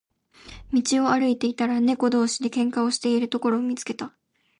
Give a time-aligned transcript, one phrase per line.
[0.73, 4.15] 道を歩いていたら、猫同士で喧嘩をしているところを見つけた。